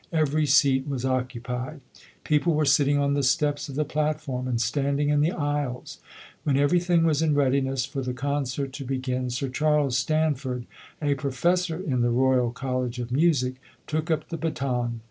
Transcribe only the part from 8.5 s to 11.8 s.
to begin, Sir Charles Stanford, a Profes sor